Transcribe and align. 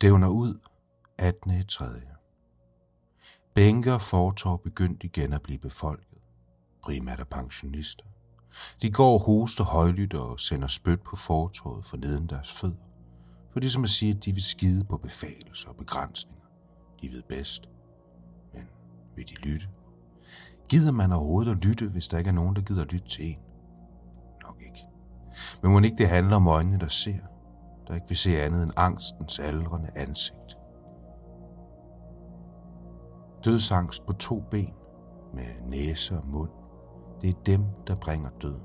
Stævner 0.00 0.28
ud 0.28 0.58
18. 1.18 1.66
3. 1.68 1.84
Og 3.92 4.00
fortov 4.00 4.62
begyndte 4.62 5.06
igen 5.06 5.32
at 5.32 5.42
blive 5.42 5.58
befolket, 5.58 6.18
primært 6.82 7.20
af 7.20 7.28
pensionister. 7.28 8.04
De 8.82 8.90
går 8.90 9.12
og 9.14 9.20
hoster 9.20 9.64
højlydt 9.64 10.14
og 10.14 10.40
sender 10.40 10.68
spyt 10.68 11.02
på 11.02 11.16
fortorvet 11.16 11.84
for 11.84 11.96
neden 11.96 12.28
deres 12.28 12.52
fødder, 12.52 12.86
for 13.52 13.60
det 13.60 13.72
som 13.72 13.84
at 13.84 13.90
sige, 13.90 14.16
at 14.16 14.24
de 14.24 14.32
vil 14.32 14.42
skide 14.42 14.84
på 14.84 14.96
befalelser 14.96 15.68
og 15.68 15.76
begrænsninger. 15.76 16.46
De 17.02 17.08
ved 17.08 17.22
bedst. 17.22 17.68
Men 18.54 18.62
vil 19.16 19.28
de 19.28 19.34
lytte? 19.34 19.68
Gider 20.68 20.92
man 20.92 21.12
overhovedet 21.12 21.52
at 21.52 21.64
lytte, 21.64 21.88
hvis 21.88 22.08
der 22.08 22.18
ikke 22.18 22.28
er 22.28 22.34
nogen, 22.34 22.56
der 22.56 22.62
gider 22.62 22.82
at 22.82 22.92
lytte 22.92 23.08
til 23.08 23.24
en? 23.24 23.38
Nok 24.42 24.56
ikke. 24.66 24.84
Men 25.62 25.72
må 25.72 25.80
ikke 25.80 25.98
det 25.98 26.08
handler 26.08 26.36
om 26.36 26.46
øjnene, 26.46 26.78
der 26.78 26.88
ser, 26.88 27.29
der 27.90 27.96
ikke 27.96 28.08
vil 28.08 28.16
se 28.16 28.42
andet 28.42 28.62
end 28.62 28.72
angstens 28.76 29.38
aldrende 29.38 29.88
ansigt. 29.96 30.58
Dødsangst 33.44 34.06
på 34.06 34.12
to 34.12 34.42
ben, 34.50 34.74
med 35.34 35.44
næse 35.66 36.16
og 36.16 36.26
mund. 36.26 36.50
Det 37.20 37.30
er 37.30 37.42
dem, 37.46 37.64
der 37.86 37.94
bringer 37.94 38.30
døden. 38.42 38.62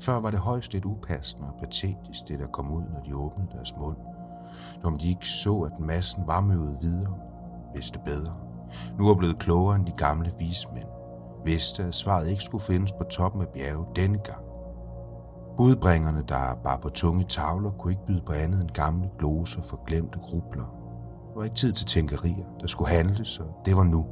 Før 0.00 0.20
var 0.20 0.30
det 0.30 0.40
højst 0.40 0.72
lidt 0.72 0.84
upassende 0.84 1.48
og 1.48 1.54
patetisk, 1.60 2.28
det 2.28 2.38
der 2.38 2.46
kom 2.46 2.72
ud, 2.72 2.82
når 2.82 3.00
de 3.00 3.16
åbnede 3.16 3.48
deres 3.52 3.76
mund. 3.78 3.96
Når 4.82 4.90
de 4.90 5.08
ikke 5.08 5.28
så, 5.28 5.58
at 5.58 5.78
massen 5.80 6.26
var 6.26 6.40
møvet 6.40 6.76
videre, 6.80 7.18
vidste 7.74 7.98
bedre. 7.98 8.36
Nu 8.98 9.08
er 9.10 9.14
blevet 9.14 9.38
klogere 9.38 9.76
end 9.76 9.86
de 9.86 9.92
gamle 9.92 10.32
vismænd. 10.38 10.88
Vidste, 11.44 11.84
at 11.84 11.94
svaret 11.94 12.30
ikke 12.30 12.42
skulle 12.42 12.64
findes 12.64 12.92
på 12.92 13.04
toppen 13.04 13.42
af 13.42 13.48
bjerget 13.48 13.86
denne 13.96 14.18
gang. 14.18 14.51
Budbringerne, 15.62 16.22
der 16.28 16.54
bare 16.64 16.78
på 16.78 16.88
tunge 16.88 17.24
tavler, 17.24 17.70
kunne 17.70 17.92
ikke 17.92 18.06
byde 18.06 18.22
på 18.26 18.32
andet 18.32 18.62
end 18.62 18.70
gamle 18.70 19.10
gloser 19.18 19.62
for 19.62 19.84
glemte 19.86 20.18
grubler. 20.18 20.64
Der 21.28 21.36
var 21.36 21.44
ikke 21.44 21.56
tid 21.56 21.72
til 21.72 21.86
tænkerier, 21.86 22.46
der 22.60 22.66
skulle 22.66 22.90
handles, 22.90 23.38
og 23.38 23.46
det 23.64 23.76
var 23.76 23.84
nu. 23.84 24.06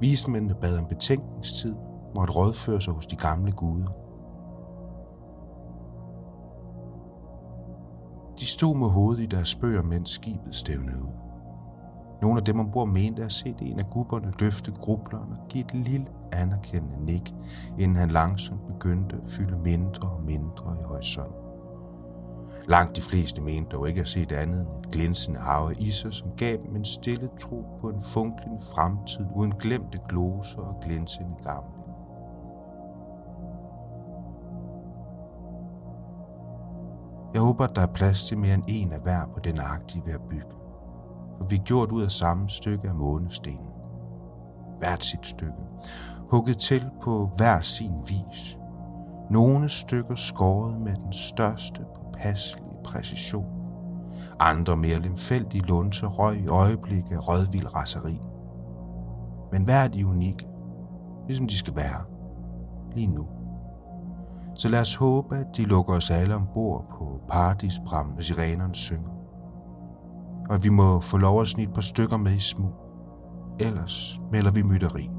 Vismændene 0.00 0.54
bad 0.54 0.78
om 0.78 0.86
betænkningstid, 0.86 1.74
måtte 2.14 2.32
rådføre 2.32 2.80
sig 2.80 2.94
hos 2.94 3.06
de 3.06 3.16
gamle 3.16 3.52
guder. 3.52 3.88
De 8.38 8.46
stod 8.46 8.76
med 8.76 8.88
hovedet 8.88 9.22
i 9.22 9.26
deres 9.26 9.48
spøger, 9.48 9.82
mens 9.82 10.10
skibet 10.10 10.54
stævnede 10.54 11.02
ud. 11.02 11.27
Nogle 12.22 12.38
af 12.38 12.44
dem 12.44 12.60
ombord 12.60 12.88
mente 12.88 13.24
at 13.24 13.32
se 13.32 13.54
en 13.60 13.78
af 13.78 13.86
gubberne 13.86 14.32
løfte 14.40 14.72
grubleren 14.72 15.32
og 15.32 15.48
give 15.48 15.64
et 15.64 15.74
lille 15.74 16.06
anerkendende 16.32 17.04
nik, 17.04 17.34
inden 17.78 17.96
han 17.96 18.08
langsomt 18.08 18.66
begyndte 18.66 19.16
at 19.16 19.28
fylde 19.28 19.58
mindre 19.58 20.08
og 20.08 20.22
mindre 20.22 20.76
i 20.80 20.84
horisonten. 20.84 21.48
Langt 22.68 22.96
de 22.96 23.02
fleste 23.02 23.40
mente 23.40 23.70
dog 23.70 23.88
ikke 23.88 24.00
at 24.00 24.08
se 24.08 24.20
det 24.24 24.36
andet 24.36 24.60
end 24.60 24.68
et 24.68 24.92
glinsende 24.92 25.40
hav 25.40 25.64
af 25.64 25.80
iser, 25.80 26.10
som 26.10 26.28
gav 26.36 26.56
dem 26.56 26.76
en 26.76 26.84
stille 26.84 27.28
tro 27.40 27.64
på 27.80 27.88
en 27.88 28.00
funklende 28.00 28.60
fremtid 28.74 29.26
uden 29.36 29.52
glemte 29.52 29.98
gloser 30.08 30.60
og 30.60 30.80
glinsende 30.82 31.34
gamle. 31.44 31.78
Jeg 37.34 37.42
håber, 37.42 37.64
at 37.64 37.76
der 37.76 37.82
er 37.82 37.92
plads 37.94 38.24
til 38.24 38.38
mere 38.38 38.54
end 38.54 38.64
en 38.68 38.92
af 38.92 39.00
hver 39.00 39.26
på 39.34 39.40
den 39.40 39.58
ark, 39.60 39.92
de 39.92 39.98
er 39.98 40.02
ved 40.04 40.14
at 40.14 40.28
bygge 40.30 40.58
og 41.40 41.50
vi 41.50 41.56
er 41.56 41.62
gjort 41.62 41.92
ud 41.92 42.02
af 42.02 42.10
samme 42.10 42.48
stykke 42.48 42.88
af 42.88 42.94
månestenen. 42.94 43.70
Hvert 44.78 45.04
sit 45.04 45.26
stykke. 45.26 45.52
Hugget 46.30 46.58
til 46.58 46.90
på 47.02 47.30
hver 47.36 47.60
sin 47.60 47.92
vis. 48.08 48.58
Nogle 49.30 49.68
stykker 49.68 50.14
skåret 50.14 50.80
med 50.80 50.96
den 50.96 51.12
største 51.12 51.80
påpasselige 51.96 52.68
præcision. 52.84 53.46
Andre 54.40 54.76
mere 54.76 54.98
lemfældige 54.98 55.66
lunser 55.66 56.08
røg 56.08 56.36
i 56.36 56.48
øjeblikke 56.48 57.14
af 57.14 57.28
rødvild 57.28 57.74
raseri. 57.74 58.18
Men 59.52 59.64
hver 59.64 59.74
er 59.74 59.88
de 59.88 60.06
unikke, 60.06 60.46
ligesom 61.26 61.46
de 61.46 61.56
skal 61.56 61.76
være, 61.76 62.04
lige 62.94 63.14
nu. 63.14 63.28
Så 64.54 64.68
lad 64.68 64.80
os 64.80 64.94
håbe, 64.94 65.36
at 65.36 65.46
de 65.56 65.62
lukker 65.62 65.94
os 65.94 66.10
alle 66.10 66.34
ombord 66.34 66.84
på 66.98 67.20
paradisbrammen, 67.28 68.14
når 68.14 68.22
sirenerne 68.22 68.74
synger. 68.74 69.17
Og 70.48 70.64
vi 70.64 70.68
må 70.68 71.00
få 71.00 71.18
lov 71.18 71.40
at 71.40 71.48
snit 71.48 71.72
på 71.74 71.82
stykker 71.82 72.16
med 72.16 72.32
i 72.32 72.40
smug. 72.40 72.72
Ellers 73.60 74.20
melder 74.32 74.50
vi 74.50 74.62
mytteri. 74.62 75.10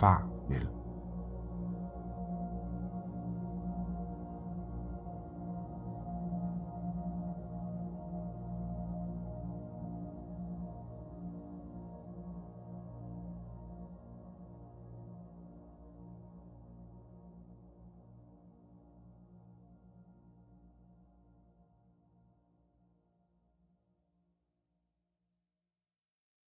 Far 0.00 0.28
vel. 0.48 0.79